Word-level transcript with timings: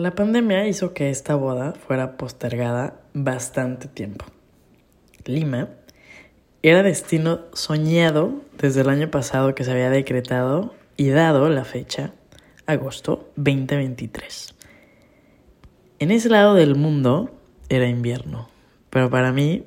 La 0.00 0.14
pandemia 0.14 0.66
hizo 0.66 0.94
que 0.94 1.10
esta 1.10 1.34
boda 1.34 1.74
fuera 1.74 2.16
postergada 2.16 3.02
bastante 3.12 3.86
tiempo. 3.86 4.24
Lima 5.26 5.68
era 6.62 6.82
destino 6.82 7.40
soñado 7.52 8.40
desde 8.56 8.80
el 8.80 8.88
año 8.88 9.10
pasado 9.10 9.54
que 9.54 9.62
se 9.62 9.72
había 9.72 9.90
decretado 9.90 10.72
y 10.96 11.10
dado 11.10 11.50
la 11.50 11.66
fecha, 11.66 12.14
agosto 12.64 13.28
2023. 13.36 14.54
En 15.98 16.12
ese 16.12 16.30
lado 16.30 16.54
del 16.54 16.76
mundo 16.76 17.38
era 17.68 17.86
invierno, 17.86 18.48
pero 18.88 19.10
para 19.10 19.32
mí 19.32 19.66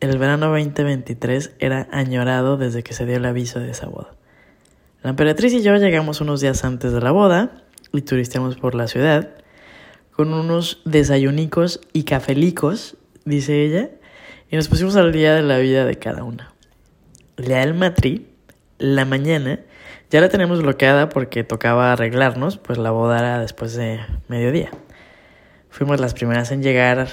el 0.00 0.16
verano 0.16 0.46
2023 0.46 1.56
era 1.58 1.88
añorado 1.92 2.56
desde 2.56 2.82
que 2.82 2.94
se 2.94 3.04
dio 3.04 3.16
el 3.16 3.26
aviso 3.26 3.60
de 3.60 3.72
esa 3.72 3.86
boda. 3.86 4.14
La 5.02 5.10
emperatriz 5.10 5.52
y 5.52 5.60
yo 5.60 5.76
llegamos 5.76 6.22
unos 6.22 6.40
días 6.40 6.64
antes 6.64 6.90
de 6.90 7.02
la 7.02 7.10
boda 7.10 7.64
y 7.92 8.00
turisteamos 8.00 8.56
por 8.56 8.74
la 8.74 8.88
ciudad 8.88 9.37
con 10.18 10.34
unos 10.34 10.82
desayunicos 10.84 11.80
y 11.92 12.02
cafelicos, 12.02 12.96
dice 13.24 13.64
ella, 13.64 13.90
y 14.50 14.56
nos 14.56 14.66
pusimos 14.66 14.96
al 14.96 15.12
día 15.12 15.32
de 15.32 15.42
la 15.42 15.58
vida 15.58 15.84
de 15.84 15.94
cada 15.94 16.24
una. 16.24 16.52
El 17.36 17.44
día 17.44 17.58
del 17.58 17.74
matri, 17.74 18.26
la 18.78 19.04
mañana, 19.04 19.60
ya 20.10 20.20
la 20.20 20.28
tenemos 20.28 20.60
bloqueada 20.60 21.08
porque 21.08 21.44
tocaba 21.44 21.92
arreglarnos, 21.92 22.56
pues 22.56 22.78
la 22.78 22.90
boda 22.90 23.20
era 23.20 23.38
después 23.38 23.74
de 23.74 24.00
mediodía. 24.26 24.72
Fuimos 25.70 26.00
las 26.00 26.14
primeras 26.14 26.50
en 26.50 26.64
llegar 26.64 27.06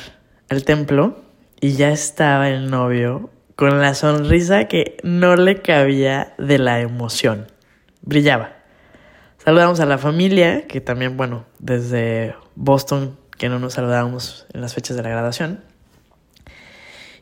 al 0.49 0.63
templo 0.63 1.21
y 1.61 1.73
ya 1.73 1.91
estaba 1.91 2.49
el 2.49 2.71
novio 2.71 3.29
con 3.55 3.81
la 3.81 3.93
sonrisa 3.93 4.67
que 4.67 4.97
no 5.03 5.35
le 5.35 5.61
cabía 5.61 6.33
de 6.39 6.57
la 6.57 6.79
emoción. 6.79 7.45
Brillaba. 8.01 8.54
Saludamos 9.45 9.79
a 9.79 9.85
la 9.85 9.99
familia, 9.99 10.65
que 10.65 10.81
también, 10.81 11.17
bueno, 11.17 11.45
desde 11.59 12.33
Boston, 12.55 13.15
que 13.37 13.47
no 13.47 13.59
nos 13.59 13.73
saludábamos 13.73 14.47
en 14.51 14.61
las 14.61 14.73
fechas 14.73 14.97
de 14.97 15.03
la 15.03 15.09
graduación. 15.09 15.63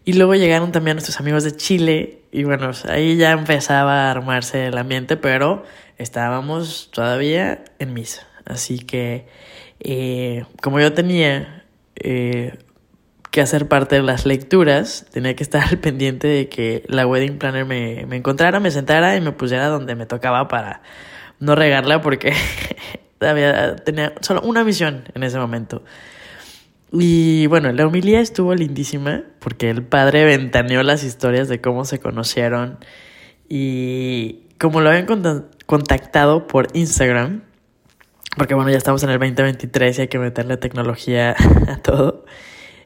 Y 0.06 0.14
luego 0.14 0.34
llegaron 0.34 0.72
también 0.72 0.96
nuestros 0.96 1.20
amigos 1.20 1.44
de 1.44 1.54
Chile 1.54 2.22
y 2.32 2.46
bueno, 2.46 2.72
ahí 2.88 3.18
ya 3.18 3.32
empezaba 3.32 4.08
a 4.08 4.12
armarse 4.12 4.68
el 4.68 4.78
ambiente, 4.78 5.18
pero 5.18 5.64
estábamos 5.98 6.92
todavía 6.94 7.66
en 7.80 7.94
misa. 7.94 8.26
Así 8.46 8.80
que 8.80 9.28
eh, 9.82 10.46
como 10.62 10.80
yo 10.80 10.94
tenía 10.94 11.66
eh, 11.98 12.58
que 13.32 13.42
hacer 13.42 13.68
parte 13.68 13.98
de 13.98 14.02
las 14.02 14.26
lecturas, 14.26 15.08
tenía 15.12 15.36
que 15.36 15.44
estar 15.44 15.62
al 15.70 15.78
pendiente 15.78 16.30
de 16.30 16.48
que 16.48 16.86
la 16.88 17.06
wedding 17.06 17.38
planner 17.38 17.66
me, 17.66 18.06
me 18.06 18.16
encontrara, 18.16 18.62
me 18.62 18.72
sentara 18.72 19.18
y 19.18 19.20
me 19.20 19.34
pusiera 19.34 19.68
donde 19.68 19.96
me 19.96 20.06
tocaba 20.06 20.48
para 20.48 20.84
no 21.44 21.56
regarla 21.56 22.02
porque 22.02 22.34
había, 23.20 23.76
tenía 23.76 24.14
solo 24.22 24.42
una 24.42 24.64
misión 24.64 25.04
en 25.14 25.24
ese 25.24 25.38
momento. 25.38 25.84
Y 26.92 27.48
bueno, 27.48 27.72
la 27.72 27.88
humildad 27.88 28.22
estuvo 28.22 28.54
lindísima 28.56 29.24
porque 29.40 29.70
el 29.70 29.84
padre 29.84 30.26
ventaneó 30.26 30.84
las 30.84 31.04
historias 31.04 31.50
de 31.50 31.60
cómo 31.60 31.86
se 31.86 32.00
conocieron 32.00 32.78
y 33.50 34.44
como 34.60 34.80
lo 34.80 34.90
habían 34.90 35.06
contactado 35.66 36.48
por 36.48 36.68
Instagram, 36.74 37.42
porque 38.38 38.54
bueno, 38.54 38.70
ya 38.70 38.78
estamos 38.78 39.04
en 39.04 39.10
el 39.10 39.20
2023 39.20 39.98
y 39.98 40.02
hay 40.02 40.08
que 40.08 40.20
meterle 40.20 40.58
tecnología 40.58 41.36
a 41.68 41.78
todo. 41.78 42.26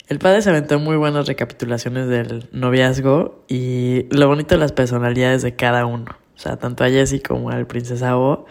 El 0.08 0.20
padre 0.20 0.42
se 0.42 0.50
aventó 0.50 0.80
muy 0.80 0.96
buenas 0.96 1.28
recapitulaciones 1.28 2.08
del 2.08 2.48
noviazgo 2.54 3.44
y 3.50 4.08
lo 4.10 4.28
bonito 4.28 4.56
de 4.56 4.60
las 4.60 4.72
personalidades 4.72 5.42
de 5.42 5.56
cada 5.56 5.86
uno. 5.86 6.16
O 6.38 6.40
sea, 6.40 6.58
tanto 6.58 6.84
a 6.84 6.90
Jessie 6.90 7.22
como 7.22 7.50
al 7.50 7.66
Princesa 7.66 8.16
O, 8.18 8.46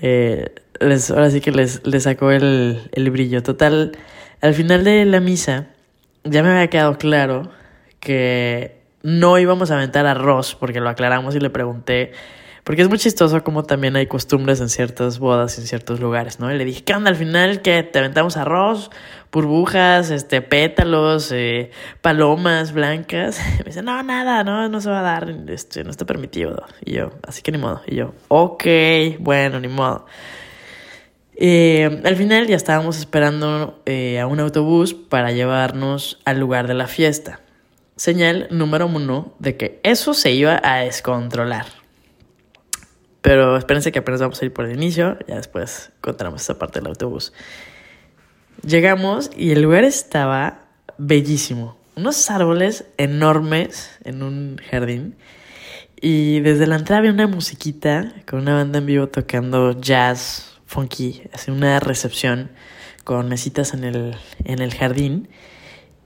eh, 0.00 0.52
les, 0.80 1.10
ahora 1.10 1.30
sí 1.30 1.40
que 1.40 1.52
les, 1.52 1.80
sacó 2.00 2.32
el, 2.32 2.90
el 2.92 3.10
brillo. 3.10 3.42
Total, 3.42 3.92
al 4.40 4.54
final 4.54 4.82
de 4.82 5.04
la 5.04 5.20
misa, 5.20 5.68
ya 6.24 6.42
me 6.42 6.50
había 6.50 6.68
quedado 6.68 6.98
claro 6.98 7.50
que 8.00 8.82
no 9.02 9.38
íbamos 9.38 9.70
a 9.70 9.76
aventar 9.76 10.06
arroz, 10.06 10.56
porque 10.58 10.80
lo 10.80 10.88
aclaramos 10.88 11.36
y 11.36 11.40
le 11.40 11.50
pregunté, 11.50 12.12
porque 12.64 12.82
es 12.82 12.88
muy 12.88 12.98
chistoso 12.98 13.42
como 13.42 13.64
también 13.64 13.96
hay 13.96 14.06
costumbres 14.06 14.60
en 14.60 14.68
ciertas 14.68 15.18
bodas, 15.18 15.58
en 15.58 15.66
ciertos 15.66 15.98
lugares, 15.98 16.38
¿no? 16.38 16.52
Y 16.52 16.56
le 16.56 16.64
dije, 16.64 16.84
¿qué 16.84 16.94
onda 16.94 17.10
al 17.10 17.16
final? 17.16 17.60
que 17.60 17.82
¿Te 17.82 17.98
aventamos 17.98 18.36
arroz? 18.36 18.90
Burbujas, 19.32 20.10
este, 20.10 20.42
pétalos, 20.42 21.32
eh, 21.32 21.70
palomas 22.02 22.72
blancas. 22.72 23.40
Me 23.58 23.64
dice, 23.64 23.82
no, 23.82 24.00
nada, 24.02 24.44
no, 24.44 24.68
no 24.68 24.80
se 24.80 24.90
va 24.90 25.00
a 25.00 25.02
dar, 25.02 25.34
este, 25.48 25.82
no 25.82 25.90
está 25.90 26.06
permitido. 26.06 26.64
Y 26.84 26.92
yo, 26.92 27.10
así 27.26 27.42
que 27.42 27.50
ni 27.50 27.58
modo. 27.58 27.82
Y 27.86 27.96
yo, 27.96 28.14
ok, 28.28 28.64
bueno, 29.18 29.58
ni 29.58 29.68
modo. 29.68 30.06
Eh, 31.34 32.00
al 32.04 32.14
final 32.14 32.46
ya 32.46 32.54
estábamos 32.54 32.98
esperando 32.98 33.82
eh, 33.86 34.20
a 34.20 34.28
un 34.28 34.38
autobús 34.38 34.94
para 34.94 35.32
llevarnos 35.32 36.20
al 36.24 36.38
lugar 36.38 36.68
de 36.68 36.74
la 36.74 36.86
fiesta. 36.86 37.40
Señal 37.96 38.46
número 38.50 38.86
uno 38.86 39.34
de 39.40 39.56
que 39.56 39.80
eso 39.82 40.14
se 40.14 40.30
iba 40.30 40.60
a 40.62 40.78
descontrolar. 40.78 41.81
Pero 43.22 43.56
espérense 43.56 43.92
que 43.92 44.00
apenas 44.00 44.20
vamos 44.20 44.42
a 44.42 44.44
ir 44.44 44.52
por 44.52 44.66
el 44.66 44.76
inicio, 44.76 45.16
ya 45.28 45.36
después 45.36 45.92
contaremos 46.00 46.42
esa 46.42 46.58
parte 46.58 46.80
del 46.80 46.88
autobús. 46.88 47.32
Llegamos 48.66 49.30
y 49.36 49.52
el 49.52 49.62
lugar 49.62 49.84
estaba 49.84 50.66
bellísimo. 50.98 51.76
Unos 51.94 52.30
árboles 52.30 52.84
enormes 52.96 53.98
en 54.04 54.22
un 54.22 54.60
jardín. 54.70 55.16
Y 56.00 56.40
desde 56.40 56.66
la 56.66 56.76
entrada 56.76 56.98
había 56.98 57.12
una 57.12 57.28
musiquita 57.28 58.12
con 58.28 58.40
una 58.40 58.54
banda 58.54 58.78
en 58.78 58.86
vivo 58.86 59.08
tocando 59.08 59.80
jazz, 59.80 60.58
funky, 60.66 61.22
así 61.32 61.52
una 61.52 61.78
recepción 61.78 62.50
con 63.04 63.28
mesitas 63.28 63.72
en 63.72 63.84
el, 63.84 64.16
en 64.44 64.60
el 64.60 64.74
jardín. 64.74 65.28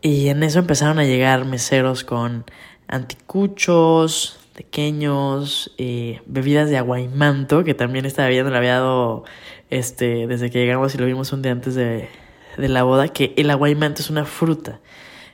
Y 0.03 0.29
en 0.29 0.43
eso 0.43 0.59
empezaron 0.59 0.99
a 0.99 1.05
llegar 1.05 1.47
meseros 1.47 2.05
con 2.05 2.45
anticuchos, 2.89 4.39
pequeños, 4.57 5.73
eh, 5.77 6.23
bebidas 6.27 6.71
de 6.71 6.79
aguaimanto, 6.79 7.63
que 7.63 7.75
también 7.75 8.07
estaba 8.07 8.29
viendo, 8.29 8.51
le 8.51 8.57
había 8.57 8.75
dado 8.75 9.25
este, 9.71 10.27
desde 10.27 10.51
que 10.51 10.59
llegamos 10.59 10.95
y 10.95 10.99
lo 10.99 11.05
vimos 11.07 11.33
un 11.33 11.43
día 11.43 11.53
antes 11.53 11.75
de, 11.75 12.09
de 12.57 12.69
la 12.69 12.83
boda, 12.83 13.09
que 13.09 13.35
el 13.37 13.51
aguaimanto 13.51 14.01
es 14.01 14.11
una 14.11 14.25
fruta. 14.25 14.81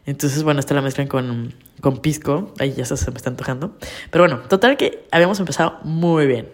Entonces, 0.05 0.43
bueno, 0.43 0.59
esta 0.59 0.75
la 0.75 0.83
mezclan 0.83 1.06
con, 1.06 1.55
con 1.81 1.99
pisco. 1.99 2.53
Ahí 2.59 2.72
ya 2.72 2.84
se, 2.84 3.10
me 3.10 3.16
está 3.16 3.31
antojando. 3.31 3.77
Pero 4.10 4.25
bueno, 4.25 4.41
total 4.49 4.77
que 4.77 5.06
habíamos 5.12 5.39
empezado 5.39 5.78
muy 5.84 6.27
bien. 6.27 6.49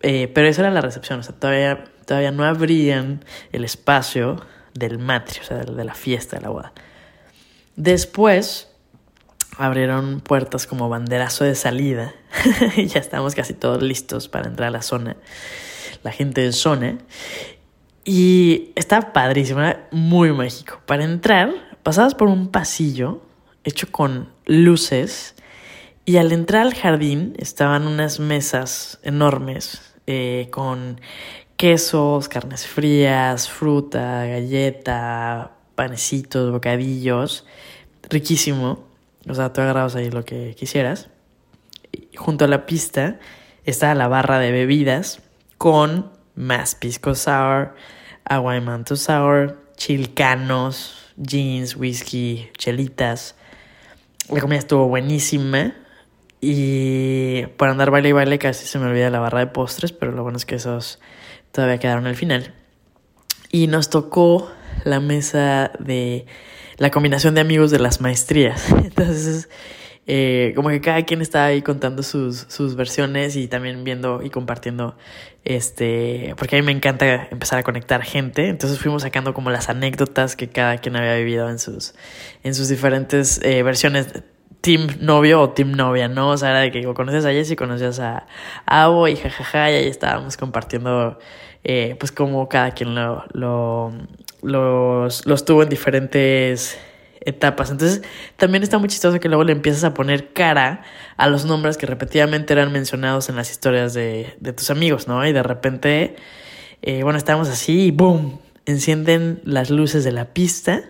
Eh, 0.00 0.30
pero 0.34 0.48
esa 0.48 0.62
era 0.62 0.70
la 0.70 0.80
recepción. 0.80 1.20
O 1.20 1.22
sea, 1.22 1.34
todavía, 1.34 1.84
todavía 2.06 2.30
no 2.30 2.44
abrían 2.44 3.22
el 3.52 3.64
espacio 3.64 4.36
del 4.72 4.98
matri, 4.98 5.40
o 5.40 5.44
sea, 5.44 5.58
de 5.58 5.84
la 5.84 5.94
fiesta 5.94 6.36
de 6.36 6.42
la 6.42 6.48
boda. 6.48 6.72
Después 7.76 8.73
abrieron 9.58 10.20
puertas 10.20 10.66
como 10.66 10.88
banderazo 10.88 11.44
de 11.44 11.54
salida 11.54 12.14
y 12.76 12.86
ya 12.86 13.00
estamos 13.00 13.34
casi 13.34 13.54
todos 13.54 13.82
listos 13.82 14.28
para 14.28 14.48
entrar 14.48 14.68
a 14.68 14.72
la 14.72 14.82
zona. 14.82 15.16
La 16.02 16.12
gente 16.12 16.42
de 16.42 16.52
zona. 16.52 16.98
Y 18.04 18.72
está 18.74 19.12
padrísimo, 19.12 19.60
muy 19.90 20.32
mágico. 20.32 20.80
Para 20.86 21.04
entrar, 21.04 21.54
pasabas 21.82 22.14
por 22.14 22.28
un 22.28 22.48
pasillo 22.48 23.22
hecho 23.64 23.90
con 23.90 24.28
luces 24.44 25.34
y 26.04 26.18
al 26.18 26.32
entrar 26.32 26.62
al 26.62 26.74
jardín 26.74 27.34
estaban 27.38 27.86
unas 27.86 28.20
mesas 28.20 28.98
enormes 29.02 29.94
eh, 30.06 30.48
con 30.50 31.00
quesos, 31.56 32.28
carnes 32.28 32.66
frías, 32.66 33.48
fruta, 33.48 34.26
galleta, 34.26 35.52
panecitos, 35.74 36.52
bocadillos. 36.52 37.46
Riquísimo. 38.10 38.93
O 39.28 39.34
sea, 39.34 39.52
tú 39.52 39.60
agarrabas 39.60 39.96
ahí 39.96 40.10
lo 40.10 40.24
que 40.24 40.54
quisieras. 40.54 41.08
Junto 42.16 42.44
a 42.44 42.48
la 42.48 42.66
pista 42.66 43.18
está 43.64 43.94
la 43.94 44.08
barra 44.08 44.38
de 44.38 44.50
bebidas 44.50 45.22
con 45.58 46.12
más 46.34 46.74
pisco 46.74 47.14
sour, 47.14 47.74
agua 48.24 48.54
de 48.54 48.60
manto 48.60 48.96
sour, 48.96 49.64
chilcanos, 49.76 51.12
jeans, 51.16 51.76
whisky, 51.76 52.50
chelitas. 52.58 53.36
La 54.28 54.40
comida 54.40 54.58
estuvo 54.58 54.88
buenísima. 54.88 55.74
Y 56.40 57.46
por 57.56 57.70
andar 57.70 57.90
baile 57.90 58.10
y 58.10 58.12
baile 58.12 58.38
casi 58.38 58.66
se 58.66 58.78
me 58.78 58.86
olvida 58.86 59.08
la 59.08 59.20
barra 59.20 59.38
de 59.38 59.46
postres, 59.46 59.92
pero 59.92 60.12
lo 60.12 60.22
bueno 60.22 60.36
es 60.36 60.44
que 60.44 60.56
esos 60.56 61.00
todavía 61.52 61.78
quedaron 61.78 62.06
al 62.06 62.16
final. 62.16 62.52
Y 63.50 63.66
nos 63.66 63.88
tocó 63.88 64.50
la 64.84 65.00
mesa 65.00 65.70
de 65.78 66.26
la 66.78 66.90
combinación 66.90 67.34
de 67.34 67.40
amigos 67.40 67.70
de 67.70 67.78
las 67.78 68.00
maestrías. 68.00 68.70
Entonces, 68.84 69.48
eh, 70.06 70.52
como 70.54 70.68
que 70.68 70.80
cada 70.80 71.02
quien 71.02 71.22
está 71.22 71.46
ahí 71.46 71.62
contando 71.62 72.02
sus, 72.02 72.46
sus 72.48 72.76
versiones 72.76 73.36
y 73.36 73.48
también 73.48 73.84
viendo 73.84 74.22
y 74.22 74.30
compartiendo, 74.30 74.96
este, 75.44 76.34
porque 76.36 76.56
a 76.56 76.60
mí 76.60 76.66
me 76.66 76.72
encanta 76.72 77.28
empezar 77.30 77.58
a 77.58 77.62
conectar 77.62 78.02
gente, 78.02 78.48
entonces 78.48 78.78
fuimos 78.78 79.02
sacando 79.02 79.32
como 79.32 79.50
las 79.50 79.70
anécdotas 79.70 80.36
que 80.36 80.48
cada 80.48 80.76
quien 80.76 80.96
había 80.96 81.16
vivido 81.16 81.48
en 81.48 81.58
sus, 81.58 81.94
en 82.42 82.54
sus 82.54 82.68
diferentes 82.68 83.40
eh, 83.42 83.62
versiones 83.62 84.08
team 84.64 84.88
novio 85.00 85.42
o 85.42 85.50
team 85.50 85.72
novia, 85.72 86.08
¿no? 86.08 86.30
O 86.30 86.36
sea, 86.38 86.50
era 86.50 86.60
de 86.60 86.70
que 86.70 86.82
conoces 86.94 87.26
a 87.26 87.30
Jessy, 87.30 87.54
conocías 87.54 88.00
a 88.00 88.26
Abo 88.64 89.08
y 89.08 89.16
jajaja, 89.16 89.70
y 89.70 89.74
ahí 89.74 89.88
estábamos 89.88 90.38
compartiendo, 90.38 91.18
eh, 91.64 91.96
pues, 92.00 92.12
como 92.12 92.48
cada 92.48 92.70
quien 92.70 92.94
lo, 92.94 93.24
lo, 93.34 93.92
los, 94.44 95.26
los 95.26 95.44
tuvo 95.44 95.62
en 95.62 95.68
diferentes 95.68 96.78
etapas. 97.20 97.70
Entonces, 97.70 98.02
también 98.36 98.62
está 98.62 98.78
muy 98.78 98.88
chistoso 98.88 99.18
que 99.18 99.28
luego 99.28 99.44
le 99.44 99.52
empiezas 99.52 99.84
a 99.84 99.94
poner 99.94 100.32
cara 100.32 100.82
a 101.16 101.28
los 101.28 101.44
nombres 101.44 101.76
que 101.76 101.86
repetidamente 101.86 102.52
eran 102.52 102.72
mencionados 102.72 103.28
en 103.28 103.36
las 103.36 103.50
historias 103.50 103.94
de, 103.94 104.34
de 104.40 104.52
tus 104.52 104.70
amigos, 104.70 105.08
¿no? 105.08 105.26
Y 105.26 105.32
de 105.32 105.42
repente, 105.42 106.16
eh, 106.82 107.02
bueno, 107.02 107.18
estamos 107.18 107.48
así 107.48 107.86
y 107.86 107.90
¡boom! 107.90 108.40
Encienden 108.66 109.40
las 109.44 109.70
luces 109.70 110.04
de 110.04 110.12
la 110.12 110.32
pista 110.32 110.82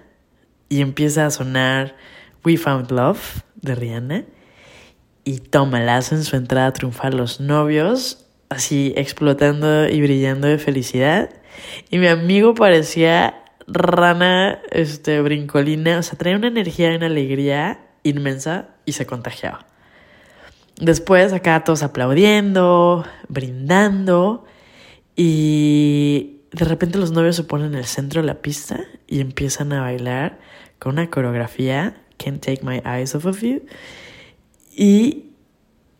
y 0.69 0.81
empieza 0.81 1.27
a 1.27 1.31
sonar 1.31 1.97
We 2.45 2.57
Found 2.57 2.91
Love 2.91 3.43
de 3.57 3.75
Rihanna. 3.75 4.25
Y 5.25 5.39
tómalazo 5.39 6.17
en 6.17 6.25
su 6.25 6.37
entrada 6.37 6.73
triunfal 6.73 7.17
los 7.17 7.41
novios, 7.41 8.27
así 8.51 8.93
explotando 8.97 9.89
y 9.89 10.03
brillando 10.03 10.49
de 10.49 10.59
felicidad. 10.59 11.31
Y 11.91 11.99
mi 11.99 12.09
amigo 12.09 12.55
parecía 12.55 13.44
rana, 13.67 14.61
este, 14.71 15.21
brincolina, 15.21 15.99
o 15.99 16.03
sea, 16.03 16.19
traía 16.19 16.37
una 16.37 16.49
energía 16.49 16.93
y 16.93 16.97
una 16.97 17.07
alegría 17.07 17.81
inmensa 18.03 18.69
y 18.85 18.93
se 18.93 19.07
contagiaba. 19.07 19.67
Después 20.77 21.33
acá 21.33 21.63
todos 21.65 21.83
aplaudiendo, 21.83 23.05
brindando 23.29 24.45
y 25.17 26.41
de 26.53 26.65
repente 26.65 26.99
los 26.99 27.13
novios 27.13 27.37
se 27.37 27.45
ponen 27.45 27.69
en 27.69 27.75
el 27.77 27.85
centro 27.85 28.21
de 28.21 28.27
la 28.27 28.43
pista 28.43 28.81
y 29.07 29.21
empiezan 29.21 29.73
a 29.73 29.83
bailar 29.83 30.39
con 30.79 30.95
una 30.95 31.11
coreografía, 31.11 32.03
Can't 32.19 32.45
Take 32.45 32.61
My 32.63 32.83
Eyes 32.85 33.15
Off 33.15 33.27
of 33.27 33.41
You. 33.41 33.63
Y, 34.77 35.31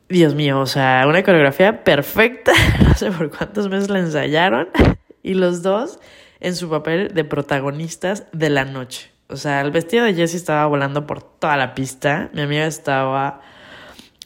Dios 0.09 0.35
mío, 0.35 0.61
o 0.61 0.67
sea, 0.67 1.05
una 1.09 1.23
coreografía 1.23 1.85
perfecta, 1.85 2.53
no 2.83 2.95
sé 2.95 3.11
por 3.13 3.31
cuántos 3.31 3.69
meses 3.69 3.89
la 3.91 4.01
ensayaron 4.01 4.69
y 5.23 5.35
los 5.35 5.63
dos 5.63 6.01
en 6.45 6.55
su 6.55 6.69
papel 6.69 7.15
de 7.15 7.25
protagonistas 7.25 8.25
de 8.33 8.51
la 8.51 8.67
noche. 8.67 9.11
O 9.29 9.37
sea, 9.37 9.63
el 9.63 9.71
vestido 9.71 10.05
de 10.05 10.13
Jessie 10.13 10.37
estaba 10.37 10.67
volando 10.67 11.07
por 11.07 11.23
toda 11.23 11.57
la 11.57 11.75
pista. 11.75 12.29
Mi 12.35 12.43
amiga 12.43 12.67
estaba 12.67 13.41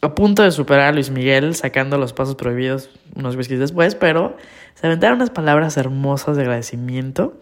a 0.01 0.15
punto 0.17 0.43
de 0.43 0.51
superar 0.51 0.89
a 0.89 0.93
Luis 0.93 1.11
Miguel 1.11 1.55
sacando 1.55 1.97
los 1.97 2.13
pasos 2.13 2.35
prohibidos 2.35 2.91
unos 3.15 3.37
whiskies 3.37 3.61
después, 3.61 3.95
pero 3.95 4.37
se 4.75 4.89
aventaron 4.89 5.19
unas 5.19 5.31
palabras 5.31 5.77
hermosas 5.77 6.37
de 6.37 6.43
agradecimiento. 6.43 7.41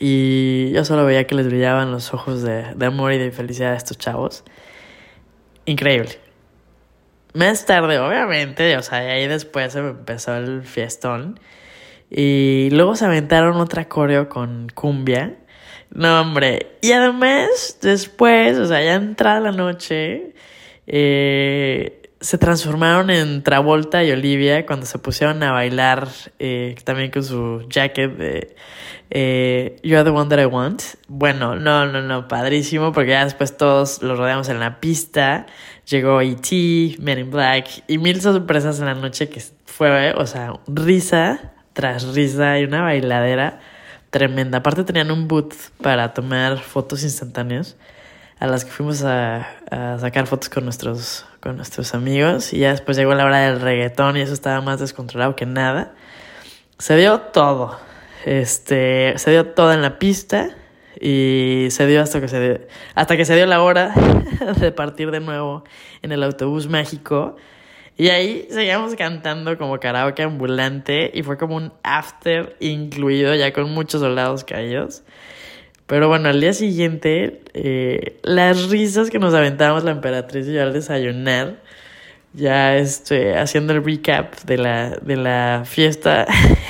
Y 0.00 0.72
yo 0.72 0.84
solo 0.84 1.04
veía 1.04 1.28
que 1.28 1.36
les 1.36 1.46
brillaban 1.46 1.92
los 1.92 2.12
ojos 2.12 2.42
de, 2.42 2.74
amor 2.84 3.12
y 3.12 3.18
de 3.18 3.30
felicidad 3.30 3.72
a 3.72 3.76
estos 3.76 3.98
chavos. 3.98 4.42
Increíble. 5.64 6.18
Más 7.34 7.66
tarde, 7.66 8.00
obviamente, 8.00 8.76
o 8.76 8.82
sea, 8.82 8.98
ahí 8.98 9.28
después 9.28 9.76
empezó 9.76 10.34
el 10.34 10.64
fiestón. 10.64 11.38
Y 12.14 12.68
luego 12.72 12.94
se 12.94 13.06
aventaron 13.06 13.56
otra 13.56 13.88
coreo 13.88 14.28
con 14.28 14.68
cumbia. 14.74 15.38
No, 15.90 16.20
hombre. 16.20 16.76
Y 16.82 16.92
además, 16.92 17.78
después, 17.80 18.58
o 18.58 18.66
sea, 18.66 18.82
ya 18.82 18.94
entrada 18.94 19.40
la 19.40 19.52
noche, 19.52 20.34
eh, 20.86 22.02
se 22.20 22.36
transformaron 22.36 23.08
en 23.08 23.42
Travolta 23.42 24.04
y 24.04 24.10
Olivia 24.12 24.66
cuando 24.66 24.84
se 24.84 24.98
pusieron 24.98 25.42
a 25.42 25.52
bailar 25.52 26.06
eh, 26.38 26.74
también 26.84 27.10
con 27.10 27.24
su 27.24 27.66
jacket 27.70 28.14
de 28.18 28.56
eh, 29.08 29.80
You're 29.82 30.04
the 30.04 30.10
One 30.10 30.28
That 30.28 30.42
I 30.42 30.44
Want. 30.44 30.82
Bueno, 31.08 31.56
no, 31.56 31.86
no, 31.86 32.02
no, 32.02 32.28
padrísimo, 32.28 32.92
porque 32.92 33.12
ya 33.12 33.24
después 33.24 33.56
todos 33.56 34.02
los 34.02 34.18
rodeamos 34.18 34.50
en 34.50 34.60
la 34.60 34.80
pista. 34.80 35.46
Llegó 35.86 36.20
E.T., 36.20 36.96
Men 37.00 37.20
in 37.20 37.30
Black 37.30 37.84
y 37.88 37.96
mil 37.96 38.20
sorpresas 38.20 38.80
en 38.80 38.86
la 38.86 38.94
noche 38.94 39.30
que 39.30 39.42
fue, 39.64 40.12
o 40.12 40.26
sea, 40.26 40.60
risa 40.66 41.51
tras 41.72 42.14
risa 42.14 42.58
y 42.58 42.64
una 42.64 42.82
bailadera 42.82 43.60
tremenda. 44.10 44.58
Aparte 44.58 44.84
tenían 44.84 45.10
un 45.10 45.28
booth 45.28 45.54
para 45.82 46.12
tomar 46.12 46.58
fotos 46.58 47.02
instantáneas 47.02 47.76
a 48.38 48.46
las 48.46 48.64
que 48.64 48.70
fuimos 48.70 49.04
a, 49.04 49.48
a, 49.70 49.98
sacar 49.98 50.26
fotos 50.26 50.48
con 50.48 50.64
nuestros, 50.64 51.26
con 51.40 51.56
nuestros 51.56 51.94
amigos 51.94 52.52
y 52.52 52.58
ya 52.58 52.70
después 52.70 52.96
llegó 52.96 53.14
la 53.14 53.24
hora 53.24 53.38
del 53.40 53.60
reggaetón 53.60 54.16
y 54.16 54.20
eso 54.20 54.32
estaba 54.32 54.60
más 54.60 54.80
descontrolado 54.80 55.36
que 55.36 55.46
nada. 55.46 55.92
Se 56.78 56.96
dio 56.96 57.20
todo. 57.20 57.78
Este, 58.24 59.14
se 59.16 59.30
dio 59.30 59.46
todo 59.48 59.72
en 59.72 59.82
la 59.82 59.98
pista 59.98 60.50
y 61.00 61.68
se 61.70 61.86
dio 61.86 62.02
hasta 62.02 62.20
que 62.20 62.28
se 62.28 62.40
dio, 62.40 62.60
hasta 62.94 63.16
que 63.16 63.24
se 63.24 63.34
dio 63.34 63.46
la 63.46 63.62
hora 63.62 63.94
de 64.60 64.72
partir 64.72 65.10
de 65.10 65.20
nuevo 65.20 65.64
en 66.02 66.12
el 66.12 66.22
autobús 66.22 66.68
mágico 66.68 67.36
y 67.96 68.08
ahí 68.08 68.48
seguíamos 68.50 68.94
cantando 68.94 69.56
como 69.58 69.78
karaoke 69.78 70.22
ambulante 70.22 71.10
y 71.12 71.22
fue 71.22 71.36
como 71.36 71.56
un 71.56 71.72
after 71.82 72.56
incluido 72.58 73.34
ya 73.34 73.52
con 73.52 73.70
muchos 73.70 74.00
soldados 74.00 74.44
caídos. 74.44 75.02
Pero 75.86 76.08
bueno, 76.08 76.30
al 76.30 76.40
día 76.40 76.54
siguiente, 76.54 77.42
eh, 77.52 78.18
las 78.22 78.70
risas 78.70 79.10
que 79.10 79.18
nos 79.18 79.34
aventábamos 79.34 79.84
la 79.84 79.90
emperatriz 79.90 80.48
y 80.48 80.54
yo 80.54 80.62
al 80.62 80.72
desayunar, 80.72 81.56
ya 82.32 82.76
este, 82.78 83.36
haciendo 83.36 83.74
el 83.74 83.84
recap 83.84 84.40
de 84.44 84.56
la, 84.56 84.90
de 85.02 85.16
la 85.16 85.64
fiesta 85.66 86.26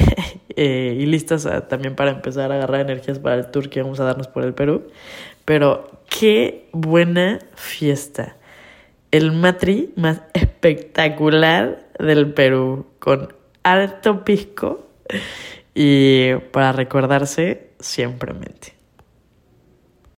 eh, 0.56 0.96
y 0.98 1.06
listas 1.06 1.48
también 1.68 1.94
para 1.94 2.10
empezar 2.10 2.50
a 2.50 2.56
agarrar 2.56 2.80
energías 2.80 3.20
para 3.20 3.36
el 3.36 3.46
tour 3.52 3.70
que 3.70 3.80
vamos 3.80 4.00
a 4.00 4.04
darnos 4.04 4.26
por 4.26 4.44
el 4.44 4.54
Perú. 4.54 4.88
Pero 5.44 6.02
qué 6.08 6.68
buena 6.72 7.38
fiesta 7.54 8.36
el 9.12 9.30
matri 9.32 9.92
más 9.94 10.22
espectacular 10.32 11.86
del 11.98 12.32
Perú, 12.32 12.86
con 12.98 13.32
alto 13.62 14.24
pisco 14.24 14.88
y 15.74 16.34
para 16.50 16.72
recordarse 16.72 17.68
siempre 17.78 18.32
mente. 18.32 18.81